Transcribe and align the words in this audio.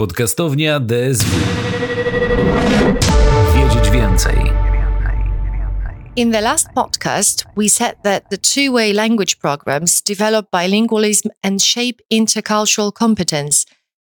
Podcastownia 0.00 0.80
DSW. 0.80 1.24
Wiedzieć 3.54 3.90
więcej. 3.90 4.34
In 6.16 6.32
the 6.32 6.40
last 6.40 6.66
podcast, 6.74 7.44
we 7.56 7.68
said 7.68 7.94
that 8.02 8.30
the 8.30 8.38
two 8.38 8.72
way 8.72 8.92
language 8.92 9.38
programs 9.38 10.02
develop 10.02 10.46
bilingualism 10.50 11.30
and 11.42 11.62
shape 11.62 12.02
intercultural 12.10 12.92
competence, 12.92 13.64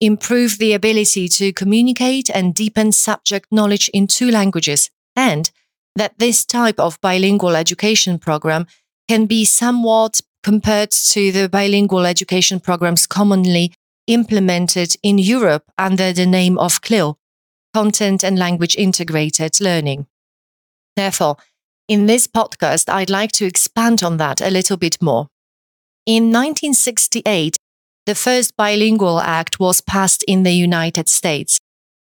improve 0.00 0.48
the 0.58 0.74
ability 0.74 1.28
to 1.28 1.64
communicate 1.64 2.34
and 2.34 2.54
deepen 2.54 2.92
subject 2.92 3.46
knowledge 3.50 3.90
in 3.92 4.06
two 4.06 4.30
languages, 4.30 4.90
and 5.16 5.50
that 5.98 6.12
this 6.18 6.46
type 6.46 6.82
of 6.82 6.98
bilingual 7.00 7.56
education 7.56 8.18
program 8.18 8.66
can 9.08 9.26
be 9.26 9.44
somewhat 9.44 10.20
compared 10.46 10.90
to 11.12 11.32
the 11.32 11.48
bilingual 11.48 12.06
education 12.06 12.60
programs 12.60 13.06
commonly 13.06 13.72
implemented 14.06 14.96
in 15.02 15.18
Europe 15.18 15.64
under 15.78 16.12
the 16.12 16.26
name 16.26 16.58
of 16.58 16.80
CLIL, 16.80 17.18
Content 17.74 18.24
and 18.24 18.38
Language 18.38 18.76
Integrated 18.76 19.60
Learning. 19.60 20.06
Therefore, 20.96 21.36
in 21.88 22.06
this 22.06 22.26
podcast, 22.26 22.92
I'd 22.92 23.10
like 23.10 23.32
to 23.32 23.46
expand 23.46 24.02
on 24.02 24.16
that 24.18 24.40
a 24.40 24.50
little 24.50 24.76
bit 24.76 25.00
more. 25.02 25.28
In 26.06 26.24
1968, 26.24 27.56
the 28.06 28.14
first 28.14 28.56
bilingual 28.56 29.20
act 29.20 29.60
was 29.60 29.80
passed 29.80 30.24
in 30.24 30.42
the 30.42 30.52
United 30.52 31.08
States. 31.08 31.60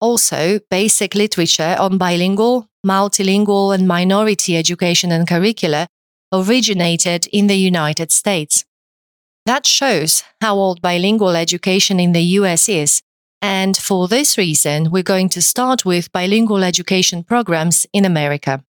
Also, 0.00 0.60
basic 0.70 1.14
literature 1.14 1.76
on 1.78 1.98
bilingual, 1.98 2.66
multilingual, 2.86 3.74
and 3.74 3.86
minority 3.86 4.56
education 4.56 5.12
and 5.12 5.28
curricula 5.28 5.86
originated 6.32 7.26
in 7.32 7.46
the 7.46 7.56
United 7.56 8.10
States. 8.10 8.64
That 9.44 9.66
shows 9.66 10.22
how 10.40 10.54
old 10.56 10.80
bilingual 10.80 11.34
education 11.34 11.98
in 11.98 12.12
the 12.12 12.22
US 12.40 12.68
is. 12.68 13.02
And 13.40 13.76
for 13.76 14.06
this 14.06 14.38
reason, 14.38 14.90
we're 14.92 15.02
going 15.02 15.28
to 15.30 15.42
start 15.42 15.84
with 15.84 16.12
bilingual 16.12 16.62
education 16.62 17.24
programs 17.24 17.86
in 17.92 18.04
America. 18.04 18.64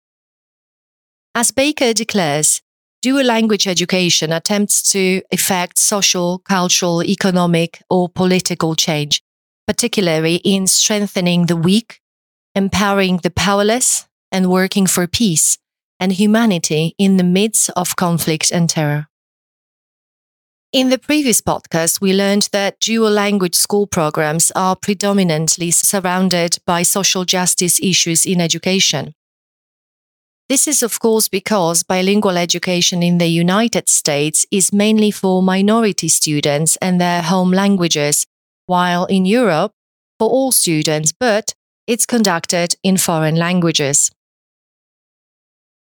As 1.35 1.51
Baker 1.51 1.93
declares, 1.93 2.63
dual 3.03 3.25
language 3.25 3.67
education 3.67 4.33
attempts 4.33 4.83
to 4.93 5.23
effect 5.31 5.77
social, 5.77 6.39
cultural, 6.39 7.03
economic, 7.03 7.83
or 7.91 8.09
political 8.09 8.75
change, 8.75 9.23
particularly 9.67 10.37
in 10.37 10.67
strengthening 10.67 11.47
the 11.47 11.57
weak, 11.57 12.01
empowering 12.55 13.19
the 13.19 13.31
powerless, 13.31 14.07
and 14.31 14.51
working 14.51 14.87
for 14.87 15.07
peace 15.07 15.59
and 16.01 16.13
humanity 16.13 16.95
in 16.99 17.19
the 17.19 17.25
midst 17.25 17.71
of 17.77 17.95
conflict 17.97 18.51
and 18.51 18.71
terror. 18.71 19.09
In 20.73 20.89
the 20.89 20.97
previous 20.97 21.43
podcast, 21.43 22.01
we 22.01 22.15
learned 22.15 22.49
that 22.53 22.81
dual 22.81 23.11
language 23.11 23.55
school 23.55 23.87
programs 23.87 24.51
are 24.53 24.75
predominantly 24.75 25.71
surrounded 25.71 26.57
by 26.65 26.83
social 26.83 27.27
justice 27.27 27.79
issues 27.83 28.25
in 28.25 28.41
education. 28.41 29.13
This 30.49 30.67
is, 30.67 30.83
of 30.83 30.99
course, 30.99 31.29
because 31.29 31.83
bilingual 31.83 32.39
education 32.39 33.03
in 33.03 33.19
the 33.19 33.27
United 33.27 33.91
States 33.91 34.47
is 34.51 34.73
mainly 34.73 35.11
for 35.11 35.43
minority 35.43 36.09
students 36.09 36.79
and 36.81 36.99
their 36.99 37.21
home 37.21 37.51
languages, 37.51 38.27
while 38.65 39.05
in 39.05 39.27
Europe, 39.27 39.73
for 40.19 40.31
all 40.31 40.53
students, 40.53 41.13
but 41.13 41.53
it's 41.87 42.07
conducted 42.07 42.77
in 42.83 42.97
foreign 42.97 43.37
languages. 43.37 44.11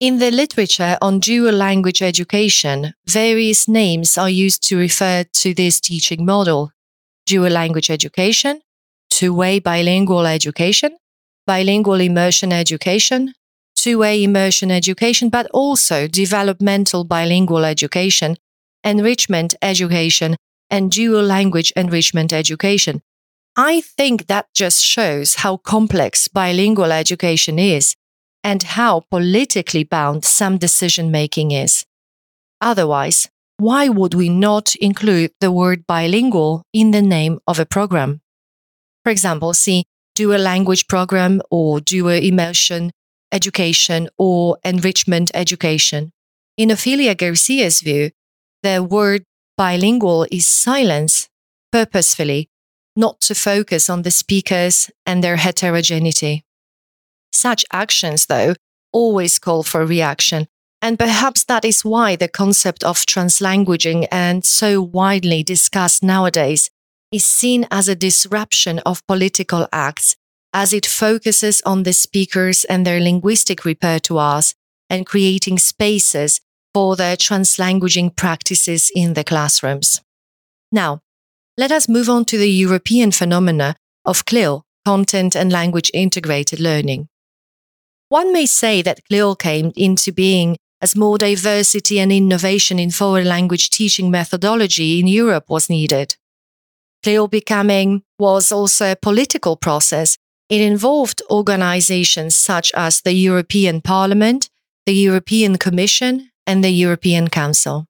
In 0.02 0.18
the 0.18 0.32
literature 0.32 0.98
on 1.00 1.20
dual 1.20 1.54
language 1.54 2.02
education, 2.02 2.96
various 3.06 3.68
names 3.68 4.18
are 4.18 4.32
used 4.32 4.68
to 4.68 4.76
refer 4.76 5.26
to 5.32 5.54
this 5.54 5.80
teaching 5.80 6.26
model 6.26 6.72
dual 7.28 7.52
language 7.52 7.92
education, 7.92 8.62
two 9.12 9.32
way 9.32 9.60
bilingual 9.60 10.26
education, 10.26 10.98
bilingual 11.46 12.02
immersion 12.02 12.52
education, 12.52 13.36
two 13.76 14.00
way 14.00 14.24
immersion 14.24 14.72
education, 14.72 15.30
but 15.30 15.46
also 15.54 16.08
developmental 16.08 17.04
bilingual 17.04 17.64
education, 17.64 18.38
enrichment 18.84 19.54
education, 19.62 20.36
and 20.72 20.90
dual 20.90 21.22
language 21.22 21.72
enrichment 21.76 22.34
education. 22.34 23.04
I 23.56 23.82
think 23.82 24.26
that 24.26 24.48
just 24.56 24.84
shows 24.84 25.36
how 25.36 25.58
complex 25.58 26.28
bilingual 26.28 26.92
education 26.92 27.60
is 27.60 27.96
and 28.44 28.64
how 28.64 29.02
politically 29.12 29.84
bound 29.84 30.26
some 30.26 30.58
decision 30.58 31.12
making 31.12 31.52
is. 31.52 31.86
Otherwise, 32.60 33.30
why 33.58 33.90
would 33.90 34.14
we 34.14 34.30
not 34.30 34.76
include 34.76 35.32
the 35.40 35.52
word 35.52 35.86
bilingual 35.86 36.64
in 36.74 36.92
the 36.92 37.02
name 37.02 37.40
of 37.46 37.60
a 37.60 37.66
program? 37.66 38.22
For 39.04 39.12
example, 39.12 39.54
see 39.54 39.86
dual 40.16 40.40
language 40.40 40.88
program 40.88 41.42
or 41.50 41.80
dual 41.80 42.10
immersion 42.10 42.92
education 43.32 44.10
or 44.18 44.58
enrichment 44.64 45.32
education. 45.34 46.12
In 46.58 46.70
Ofelia 46.70 47.16
Garcia's 47.16 47.82
view, 47.82 48.12
the 48.62 48.84
word 48.84 49.24
bilingual 49.58 50.28
is 50.32 50.48
silence 50.48 51.30
purposefully, 51.72 52.50
not 52.96 53.22
to 53.22 53.34
focus 53.34 53.90
on 53.90 54.02
the 54.02 54.12
speakers 54.12 54.92
and 55.06 55.24
their 55.24 55.38
heterogeneity. 55.38 56.44
Such 57.32 57.66
actions, 57.72 58.26
though, 58.26 58.56
always 58.92 59.40
call 59.40 59.64
for 59.64 59.86
reaction. 59.86 60.48
And 60.82 60.98
perhaps 60.98 61.44
that 61.46 61.64
is 61.64 61.86
why 61.86 62.16
the 62.16 62.28
concept 62.28 62.84
of 62.84 62.98
translanguaging 62.98 64.08
and 64.12 64.44
so 64.44 64.82
widely 64.82 65.44
discussed 65.44 66.04
nowadays 66.04 66.70
is 67.12 67.26
seen 67.26 67.68
as 67.70 67.88
a 67.88 67.96
disruption 67.96 68.80
of 68.80 69.06
political 69.06 69.68
acts, 69.72 70.16
as 70.54 70.74
it 70.74 70.86
focuses 70.86 71.62
on 71.66 71.84
the 71.84 71.94
speakers 71.94 72.66
and 72.66 72.86
their 72.86 73.00
linguistic 73.00 73.62
repertoires 73.62 74.56
and 74.90 75.06
creating 75.06 75.60
spaces 75.60 76.42
for 76.74 76.96
their 76.96 77.16
translanguaging 77.16 78.16
practices 78.16 78.92
in 78.96 79.14
the 79.14 79.24
classrooms. 79.24 80.02
Now, 80.72 81.02
let 81.58 81.72
us 81.72 81.90
move 81.90 82.10
on 82.10 82.26
to 82.26 82.38
the 82.38 82.50
European 82.50 83.12
phenomena 83.12 83.76
of 84.06 84.26
CLIL, 84.26 84.64
content 84.86 85.36
and 85.36 85.52
language 85.52 85.92
integrated 85.94 86.60
learning. 86.60 87.08
One 88.12 88.34
may 88.34 88.46
say 88.46 88.82
that 88.82 89.06
CLIL 89.08 89.38
came 89.38 89.72
into 89.74 90.12
being 90.12 90.58
as 90.82 90.98
more 90.98 91.18
diversity 91.18 91.98
and 91.98 92.12
innovation 92.12 92.78
in 92.78 92.92
foreign 92.92 93.26
language 93.26 93.70
teaching 93.70 94.12
methodology 94.12 95.00
in 95.00 95.08
Europe 95.08 95.46
was 95.48 95.70
needed. 95.70 96.18
CLIL 97.04 97.30
becoming 97.30 98.04
was 98.20 98.52
also 98.52 98.92
a 98.92 98.98
political 98.98 99.56
process. 99.56 100.18
It 100.50 100.60
involved 100.60 101.22
organizations 101.32 102.36
such 102.36 102.74
as 102.76 103.00
the 103.00 103.14
European 103.14 103.80
Parliament, 103.80 104.50
the 104.86 104.94
European 104.94 105.58
Commission, 105.58 106.32
and 106.46 106.66
the 106.66 106.72
European 106.72 107.30
Council. 107.30 107.86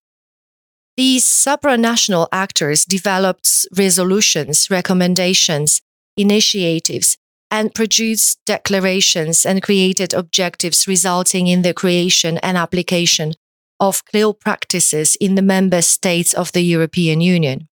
These 0.98 1.26
supranational 1.26 2.28
actors 2.32 2.86
developed 2.86 3.66
resolutions, 3.76 4.70
recommendations, 4.70 5.82
initiatives, 6.16 7.18
and 7.52 7.76
produced 7.76 8.40
declarations 8.46 9.46
and 9.46 9.62
created 9.62 10.14
objectives 10.14 10.88
resulting 10.88 11.48
in 11.48 11.62
the 11.62 11.74
creation 11.74 12.38
and 12.38 12.58
application 12.58 13.34
of 13.80 14.06
CLIL 14.06 14.34
practices 14.34 15.18
in 15.20 15.36
the 15.36 15.42
member 15.42 15.82
states 15.82 16.34
of 16.34 16.54
the 16.54 16.62
European 16.62 17.20
Union. 17.20 17.68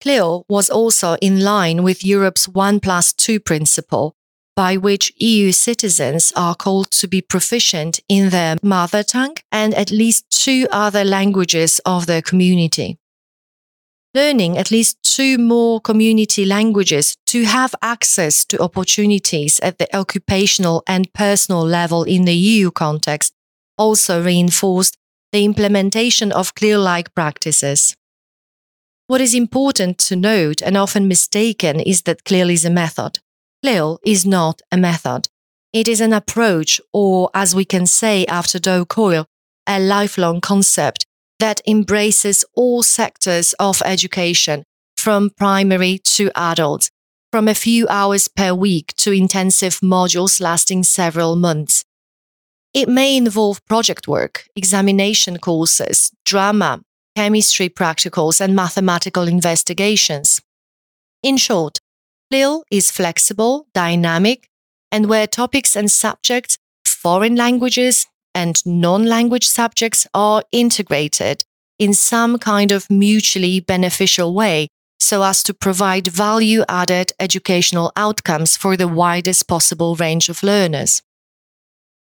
CLIL 0.00 0.44
was 0.48 0.68
also 0.68 1.16
in 1.22 1.40
line 1.40 1.82
with 1.82 2.04
Europe's 2.04 2.48
1 2.48 2.80
plus 2.80 3.12
2 3.12 3.38
principle, 3.38 4.16
by 4.56 4.76
which 4.76 5.12
EU 5.18 5.52
citizens 5.52 6.32
are 6.36 6.54
called 6.54 6.90
to 6.90 7.06
be 7.06 7.20
proficient 7.20 8.00
in 8.08 8.30
their 8.30 8.56
mother 8.62 9.02
tongue 9.02 9.36
and 9.52 9.72
at 9.74 9.90
least 9.90 10.24
two 10.30 10.66
other 10.70 11.04
languages 11.04 11.80
of 11.84 12.06
their 12.06 12.22
community 12.22 12.98
learning 14.14 14.56
at 14.56 14.70
least 14.70 14.96
two 15.02 15.36
more 15.38 15.80
community 15.80 16.44
languages 16.44 17.16
to 17.26 17.44
have 17.44 17.74
access 17.82 18.44
to 18.44 18.62
opportunities 18.62 19.58
at 19.60 19.78
the 19.78 19.96
occupational 19.96 20.82
and 20.86 21.12
personal 21.12 21.64
level 21.64 22.04
in 22.04 22.24
the 22.24 22.34
EU 22.34 22.70
context 22.70 23.34
also 23.76 24.22
reinforced 24.22 24.96
the 25.32 25.44
implementation 25.44 26.30
of 26.30 26.54
CLIL 26.54 26.80
like 26.80 27.12
practices. 27.14 27.96
What 29.08 29.20
is 29.20 29.34
important 29.34 29.98
to 29.98 30.16
note 30.16 30.62
and 30.62 30.76
often 30.76 31.08
mistaken 31.08 31.80
is 31.80 32.02
that 32.02 32.24
CLIL 32.24 32.50
is 32.50 32.64
a 32.64 32.70
method. 32.70 33.18
CLIL 33.62 33.98
is 34.04 34.24
not 34.24 34.62
a 34.70 34.76
method. 34.76 35.28
It 35.72 35.88
is 35.88 36.00
an 36.00 36.12
approach, 36.12 36.80
or 36.92 37.30
as 37.34 37.52
we 37.54 37.64
can 37.64 37.86
say 37.86 38.24
after 38.26 38.60
Do 38.60 38.84
Coyle, 38.84 39.26
a 39.66 39.80
lifelong 39.80 40.40
concept 40.40 41.03
that 41.38 41.60
embraces 41.66 42.44
all 42.54 42.82
sectors 42.82 43.54
of 43.54 43.82
education, 43.84 44.64
from 44.96 45.30
primary 45.30 45.98
to 45.98 46.30
adult, 46.34 46.90
from 47.32 47.48
a 47.48 47.54
few 47.54 47.86
hours 47.88 48.28
per 48.28 48.54
week 48.54 48.94
to 48.96 49.12
intensive 49.12 49.80
modules 49.80 50.40
lasting 50.40 50.82
several 50.84 51.36
months. 51.36 51.84
It 52.72 52.88
may 52.88 53.16
involve 53.16 53.64
project 53.66 54.08
work, 54.08 54.46
examination 54.56 55.38
courses, 55.38 56.10
drama, 56.24 56.80
chemistry 57.16 57.68
practicals, 57.68 58.40
and 58.40 58.56
mathematical 58.56 59.28
investigations. 59.28 60.40
In 61.22 61.36
short, 61.36 61.78
CLIL 62.30 62.64
is 62.70 62.90
flexible, 62.90 63.66
dynamic, 63.74 64.48
and 64.90 65.08
where 65.08 65.26
topics 65.26 65.76
and 65.76 65.90
subjects, 65.90 66.58
foreign 66.84 67.36
languages, 67.36 68.06
and 68.34 68.64
non 68.66 69.06
language 69.06 69.46
subjects 69.46 70.06
are 70.14 70.42
integrated 70.52 71.44
in 71.78 71.92
some 71.92 72.38
kind 72.38 72.72
of 72.72 72.90
mutually 72.90 73.60
beneficial 73.60 74.34
way 74.34 74.68
so 74.98 75.22
as 75.22 75.42
to 75.42 75.52
provide 75.52 76.06
value 76.06 76.64
added 76.68 77.12
educational 77.20 77.92
outcomes 77.96 78.56
for 78.56 78.76
the 78.76 78.88
widest 78.88 79.46
possible 79.46 79.96
range 79.96 80.28
of 80.28 80.42
learners. 80.42 81.02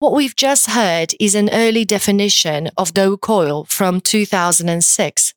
What 0.00 0.14
we've 0.14 0.34
just 0.34 0.70
heard 0.70 1.14
is 1.20 1.34
an 1.34 1.50
early 1.52 1.84
definition 1.84 2.70
of 2.76 2.94
Do 2.94 3.16
Coyle 3.16 3.64
from 3.64 4.00
2006. 4.00 5.34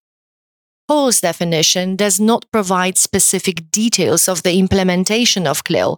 Coyle's 0.87 1.21
definition 1.21 1.95
does 1.95 2.19
not 2.19 2.45
provide 2.51 2.97
specific 2.97 3.69
details 3.71 4.27
of 4.27 4.43
the 4.43 4.57
implementation 4.57 5.47
of 5.47 5.63
CLIL. 5.63 5.97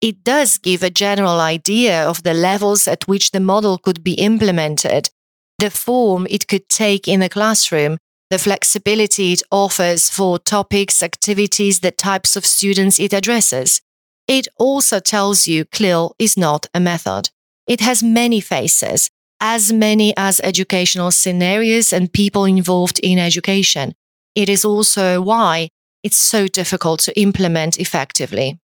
It 0.00 0.24
does 0.24 0.58
give 0.58 0.82
a 0.82 0.90
general 0.90 1.40
idea 1.40 2.06
of 2.06 2.22
the 2.22 2.34
levels 2.34 2.86
at 2.86 3.08
which 3.08 3.30
the 3.30 3.40
model 3.40 3.78
could 3.78 4.04
be 4.04 4.14
implemented, 4.14 5.10
the 5.58 5.70
form 5.70 6.26
it 6.28 6.46
could 6.46 6.68
take 6.68 7.08
in 7.08 7.22
a 7.22 7.28
classroom, 7.28 7.98
the 8.28 8.38
flexibility 8.38 9.32
it 9.32 9.42
offers 9.50 10.10
for 10.10 10.38
topics, 10.38 11.02
activities, 11.02 11.80
the 11.80 11.90
types 11.90 12.36
of 12.36 12.44
students 12.44 12.98
it 12.98 13.12
addresses. 13.12 13.80
It 14.28 14.48
also 14.58 15.00
tells 15.00 15.46
you 15.46 15.64
CLIL 15.64 16.14
is 16.18 16.36
not 16.36 16.66
a 16.74 16.80
method. 16.80 17.30
It 17.66 17.80
has 17.80 18.02
many 18.02 18.40
faces, 18.40 19.10
as 19.40 19.72
many 19.72 20.12
as 20.16 20.40
educational 20.40 21.10
scenarios 21.10 21.92
and 21.92 22.12
people 22.12 22.44
involved 22.44 22.98
in 23.00 23.18
education. 23.18 23.94
It 24.34 24.48
is 24.48 24.64
also 24.64 25.22
why 25.22 25.68
it's 26.02 26.16
so 26.16 26.48
difficult 26.48 27.00
to 27.00 27.18
implement 27.18 27.78
effectively. 27.78 28.58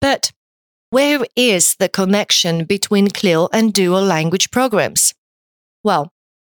But 0.00 0.32
where 0.90 1.24
is 1.36 1.76
the 1.76 1.88
connection 1.88 2.64
between 2.64 3.08
CLIL 3.08 3.50
and 3.52 3.72
dual 3.72 4.02
language 4.02 4.50
programs? 4.50 5.14
Well, 5.84 6.12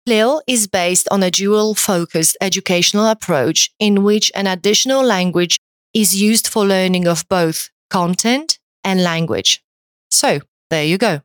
CLIL 0.06 0.42
is 0.48 0.68
based 0.68 1.08
on 1.12 1.24
a 1.24 1.32
dual 1.32 1.76
focused 1.76 2.38
educational 2.42 3.08
approach 3.08 3.72
in 3.80 4.04
which 4.04 4.32
an 4.36 4.48
additional 4.48 5.04
language 5.04 5.60
is 5.94 6.20
used 6.22 6.48
for 6.48 6.66
learning 6.66 7.08
of 7.08 7.28
both 7.30 7.70
content 7.90 8.60
and 8.84 9.04
language. 9.04 9.64
So, 10.12 10.40
there 10.70 10.86
you 10.86 10.98
go. 10.98 11.22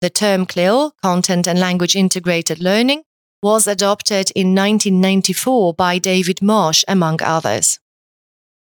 The 0.00 0.10
term 0.10 0.46
CLIL, 0.46 0.94
Content 1.02 1.46
and 1.46 1.58
Language 1.58 1.94
Integrated 1.94 2.60
Learning, 2.60 3.02
was 3.42 3.66
adopted 3.66 4.30
in 4.34 4.54
1994 4.54 5.74
by 5.74 5.98
David 5.98 6.42
Marsh, 6.42 6.84
among 6.88 7.22
others. 7.22 7.78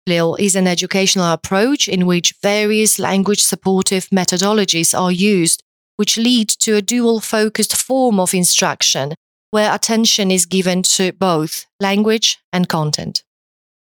CLIL 0.08 0.36
is 0.36 0.56
an 0.56 0.68
educational 0.68 1.34
approach 1.34 1.90
in 1.90 2.06
which 2.06 2.34
various 2.42 2.98
language 2.98 3.44
supportive 3.44 4.08
methodologies 4.08 4.98
are 4.98 5.12
used, 5.12 5.62
which 5.98 6.18
lead 6.18 6.48
to 6.48 6.78
a 6.78 6.82
dual 6.82 7.20
focused 7.20 7.76
form 7.76 8.18
of 8.18 8.34
instruction 8.34 9.16
where 9.52 9.74
attention 9.76 10.32
is 10.32 10.46
given 10.46 10.82
to 10.82 11.12
both 11.12 11.66
language 11.82 12.38
and 12.54 12.70
content. 12.70 13.24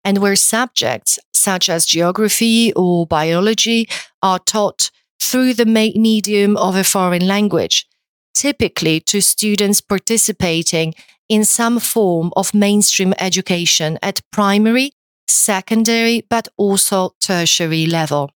And 0.06 0.16
where 0.18 0.36
subjects 0.36 1.18
such 1.34 1.68
as 1.68 1.84
geography 1.84 2.72
or 2.72 3.06
biology 3.06 3.86
are 4.22 4.38
taught 4.38 4.90
through 5.20 5.52
the 5.52 5.66
medium 5.66 6.56
of 6.56 6.76
a 6.76 6.84
foreign 6.84 7.26
language, 7.26 7.86
typically 8.34 9.00
to 9.00 9.20
students 9.20 9.82
participating 9.82 10.94
in 11.28 11.44
some 11.44 11.78
form 11.78 12.32
of 12.36 12.54
mainstream 12.54 13.12
education 13.18 13.98
at 14.00 14.22
primary, 14.32 14.92
secondary, 15.28 16.24
but 16.28 16.48
also 16.56 17.14
tertiary 17.20 17.86
level. 17.86 18.30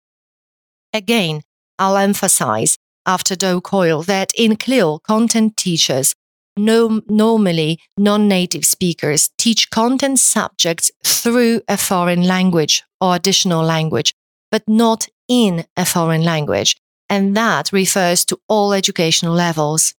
Again, 0.92 1.42
I'll 1.78 1.96
emphasize 1.96 2.76
after 3.06 3.34
Do 3.34 3.60
Coyle 3.60 4.02
that 4.02 4.32
in 4.37 4.56
CLIL, 4.56 5.00
content 5.00 5.56
teachers, 5.56 6.14
no, 6.56 7.00
normally 7.08 7.78
non-native 7.96 8.64
speakers, 8.64 9.31
teach 9.38 9.70
content 9.70 10.19
subjects 10.19 10.90
through 11.04 11.62
a 11.69 11.76
foreign 11.76 12.25
language 12.26 12.82
or 13.00 13.14
additional 13.14 13.64
language, 13.64 14.14
but 14.50 14.62
not 14.69 15.06
in 15.28 15.64
a 15.76 15.86
foreign 15.86 16.25
language, 16.25 16.76
and 17.08 17.36
that 17.36 17.72
refers 17.72 18.25
to 18.26 18.38
all 18.48 18.72
educational 18.72 19.34
levels. 19.34 19.94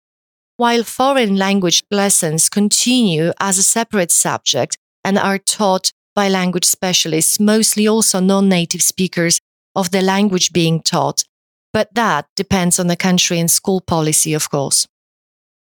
While 0.57 0.85
foreign 0.85 1.37
language 1.37 1.83
lessons 1.91 2.49
continue 2.51 3.33
as 3.41 3.57
a 3.57 3.63
separate 3.63 4.11
subject 4.11 4.77
and 5.03 5.17
are 5.17 5.39
taught 5.39 5.93
by 6.15 6.29
language 6.29 6.65
specialists, 6.65 7.39
mostly 7.39 7.87
also 7.87 8.21
non 8.21 8.49
native 8.49 8.83
speakers 8.83 9.41
of 9.75 9.91
the 9.91 10.03
language 10.03 10.53
being 10.53 10.81
taught, 10.81 11.25
but 11.73 11.95
that 11.95 12.27
depends 12.37 12.79
on 12.79 12.89
the 12.89 12.97
country 12.97 13.39
and 13.39 13.51
school 13.51 13.81
policy, 13.81 14.35
of 14.35 14.51
course. 14.51 14.87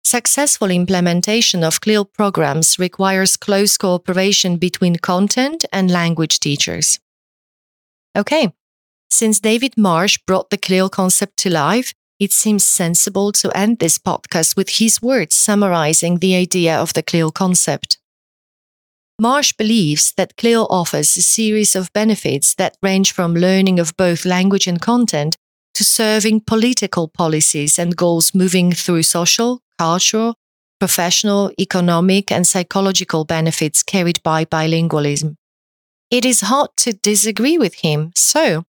Successful 0.04 0.72
implementation 0.72 1.64
of 1.64 1.82
CLIL 1.82 2.06
programs 2.06 2.80
requires 2.80 3.36
close 3.36 3.78
cooperation 3.78 4.56
between 4.56 4.96
content 4.96 5.66
and 5.74 5.92
language 5.92 6.40
teachers. 6.40 7.00
Okay, 8.16 8.54
since 9.10 9.40
David 9.42 9.78
Marsh 9.78 10.18
brought 10.26 10.50
the 10.50 10.58
CLIL 10.58 10.90
concept 10.90 11.38
to 11.38 11.50
life, 11.50 11.94
it 12.20 12.32
seems 12.32 12.64
sensible 12.64 13.32
to 13.34 13.56
end 13.56 13.80
this 13.80 13.98
podcast 13.98 14.56
with 14.56 14.80
his 14.80 15.02
words 15.02 15.36
summarizing 15.36 16.18
the 16.18 16.36
idea 16.36 16.78
of 16.80 16.94
the 16.94 17.04
CLIL 17.04 17.32
concept. 17.32 18.00
Marsh 19.20 19.52
believes 19.54 20.14
that 20.14 20.38
CLIL 20.38 20.68
offers 20.70 21.18
a 21.18 21.24
series 21.24 21.76
of 21.76 21.92
benefits 21.92 22.54
that 22.56 22.78
range 22.84 23.12
from 23.12 23.34
learning 23.34 23.80
of 23.80 23.98
both 23.98 24.26
language 24.26 24.68
and 24.68 24.80
content 24.80 25.36
to 25.74 25.84
serving 25.84 26.42
political 26.42 27.08
policies 27.08 27.80
and 27.80 27.96
goals 27.96 28.36
moving 28.36 28.72
through 28.72 29.02
social, 29.02 29.62
cultural, 29.80 30.36
professional, 30.80 31.52
economic, 31.60 32.32
and 32.32 32.46
psychological 32.46 33.26
benefits 33.26 33.82
carried 33.82 34.22
by 34.22 34.46
bilingualism. 34.46 35.36
It 36.12 36.24
is 36.24 36.42
hard 36.42 36.70
to 36.78 36.94
disagree 36.94 37.58
with 37.58 37.76
him, 37.76 38.12
so 38.16 38.66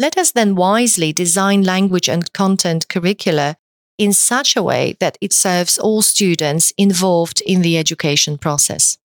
let 0.00 0.18
us 0.18 0.32
then 0.32 0.56
wisely 0.56 1.12
design 1.12 1.62
language 1.62 2.08
and 2.08 2.32
content 2.32 2.88
curricula 2.88 3.56
in 3.96 4.12
such 4.12 4.56
a 4.56 4.62
way 4.62 4.96
that 4.98 5.16
it 5.20 5.32
serves 5.32 5.78
all 5.78 6.02
students 6.02 6.72
involved 6.76 7.40
in 7.42 7.62
the 7.62 7.78
education 7.78 8.38
process. 8.38 8.98